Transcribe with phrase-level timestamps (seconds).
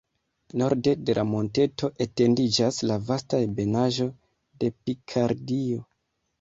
[0.61, 4.11] Norde de la monteto etendiĝas la vasta ebenaĵo
[4.65, 5.89] de Pikardio.